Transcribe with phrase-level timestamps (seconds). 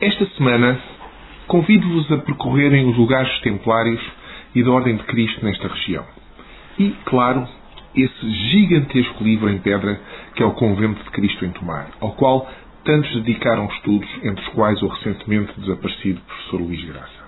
[0.00, 0.80] Esta semana
[1.46, 4.02] convido-vos a percorrerem os lugares templários
[4.52, 6.04] e da Ordem de Cristo nesta região.
[6.76, 7.46] E, claro,
[7.94, 10.00] esse gigantesco livro em pedra
[10.34, 12.50] que é o Convento de Cristo em Tomar, ao qual
[12.84, 17.24] tantos dedicaram estudos, entre os quais o recentemente desaparecido professor Luís Graça.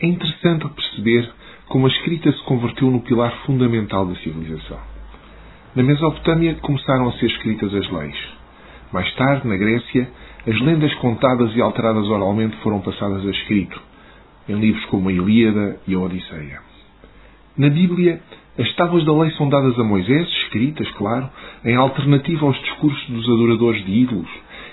[0.00, 1.30] É interessante perceber
[1.68, 4.80] como a escrita se converteu no pilar fundamental da civilização.
[5.76, 8.43] Na Mesopotâmia começaram a ser escritas as leis.
[8.94, 10.08] Mais tarde, na Grécia,
[10.46, 13.82] as lendas contadas e alteradas oralmente foram passadas a escrito,
[14.48, 16.60] em livros como a Ilíada e a Odisseia.
[17.58, 18.20] Na Bíblia,
[18.56, 21.28] as tábuas da lei são dadas a Moisés, escritas, claro,
[21.64, 24.30] em alternativa aos discursos dos adoradores de ídolos,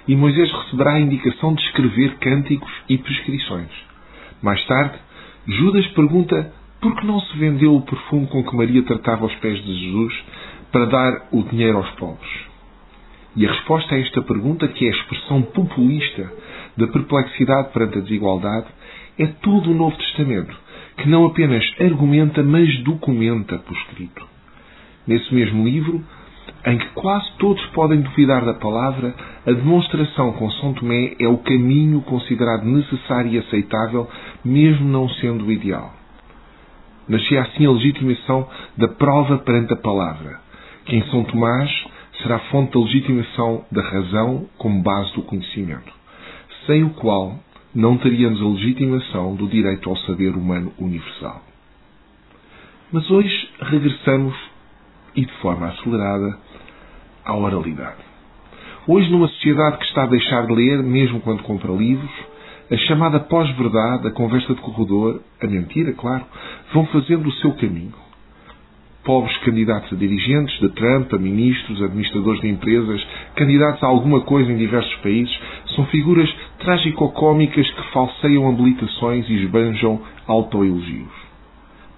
[0.08, 3.72] e Moisés receberá a indicação de escrever cânticos e prescrições.
[4.40, 5.00] Mais tarde,
[5.48, 9.58] Judas pergunta por que não se vendeu o perfume com que Maria tratava os pés
[9.66, 10.14] de Jesus
[10.72, 12.51] para dar o dinheiro aos pobres.
[13.36, 16.32] E a resposta a esta pergunta, que é a expressão populista
[16.76, 18.68] da perplexidade perante a desigualdade,
[19.18, 20.56] é todo o Novo Testamento,
[20.98, 24.26] que não apenas argumenta, mas documenta por escrito.
[25.08, 26.04] Nesse mesmo livro,
[26.66, 31.38] em que quase todos podem duvidar da palavra, a demonstração com São Tomé é o
[31.38, 34.08] caminho considerado necessário e aceitável,
[34.44, 35.94] mesmo não sendo o ideal.
[37.08, 40.40] Nascia assim a legitimação da prova perante a palavra,
[40.86, 41.70] que em São Tomás
[42.22, 45.92] será fonte da legitimação da razão como base do conhecimento,
[46.66, 47.40] sem o qual
[47.74, 51.42] não teríamos a legitimação do direito ao saber humano universal.
[52.92, 54.36] Mas hoje regressamos,
[55.16, 56.38] e de forma acelerada,
[57.26, 58.12] à oralidade.
[58.88, 62.12] Hoje, numa sociedade que está a deixar de ler, mesmo quando compra livros,
[62.70, 66.26] a chamada pós-verdade, a conversa de corredor, a mentira, claro,
[66.74, 67.94] vão fazendo o seu caminho.
[69.04, 73.04] Pobres candidatos a dirigentes de Trump, a ministros, administradores de empresas,
[73.36, 75.36] candidatos a alguma coisa em diversos países,
[75.76, 76.30] são figuras
[76.60, 81.12] trágico-cômicas que falseiam habilitações e esbanjam autoelogios.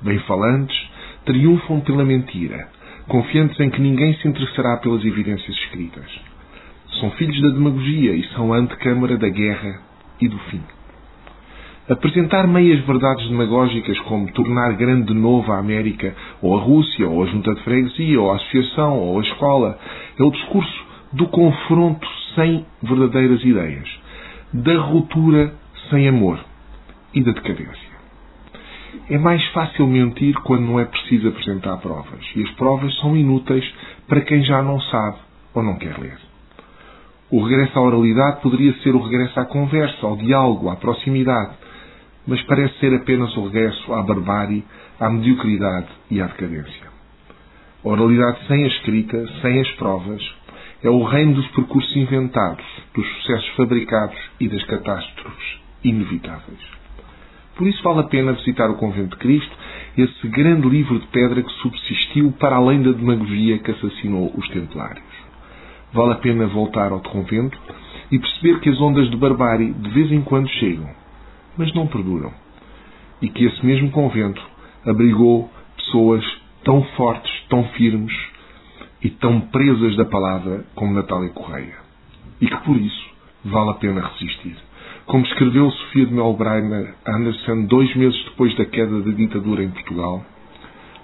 [0.02, 0.78] Bem-falantes
[1.26, 2.70] triunfam pela mentira,
[3.08, 6.10] confiantes em que ninguém se interessará pelas evidências escritas.
[7.02, 9.82] São filhos da demagogia e são a antecâmara da guerra
[10.22, 10.62] e do fim.
[11.90, 17.22] Apresentar meias verdades demagógicas como tornar grande de novo a América, ou a Rússia, ou
[17.22, 19.78] a junta de freguesia, ou a associação, ou a escola,
[20.18, 23.90] é o discurso do confronto sem verdadeiras ideias,
[24.54, 25.54] da ruptura
[25.90, 26.40] sem amor
[27.14, 27.94] e da decadência.
[29.10, 33.70] É mais fácil mentir quando não é preciso apresentar provas, e as provas são inúteis
[34.08, 35.18] para quem já não sabe
[35.54, 36.18] ou não quer ler.
[37.30, 41.63] O regresso à oralidade poderia ser o regresso à conversa, ao diálogo, à proximidade,
[42.26, 44.64] mas parece ser apenas o regresso à barbárie,
[45.00, 46.94] à mediocridade e à decadência.
[47.84, 50.22] A oralidade sem a escrita, sem as provas,
[50.82, 56.60] é o reino dos percursos inventados, dos sucessos fabricados e das catástrofes inevitáveis.
[57.56, 59.56] Por isso vale a pena visitar o Convento de Cristo,
[59.98, 65.04] esse grande livro de pedra que subsistiu para além da demagogia que assassinou os templários.
[65.94, 67.58] Vale a pena voltar ao convento
[68.12, 71.03] e perceber que as ondas de barbárie de vez em quando chegam
[71.58, 72.32] mas não perduram.
[73.22, 74.42] E que esse mesmo convento
[74.86, 76.24] abrigou pessoas
[76.64, 78.14] tão fortes, tão firmes
[79.02, 81.76] e tão presas da palavra como Natália Correia.
[82.42, 83.10] E que por isso
[83.46, 84.56] vale a pena resistir.
[85.06, 90.24] Como escreveu Sofia de Melbreiner Anderson dois meses depois da queda da ditadura em Portugal,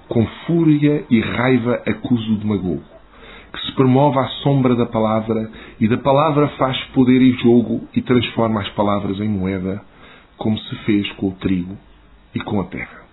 [0.07, 2.83] com fúria e raiva acuso o demagogo,
[3.53, 8.01] que se promove à sombra da palavra e da palavra faz poder e jogo e
[8.01, 9.81] transforma as palavras em moeda,
[10.39, 11.77] como se fez com o trigo
[12.33, 13.08] e com a terra.